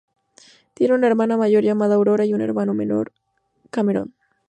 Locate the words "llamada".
1.63-1.93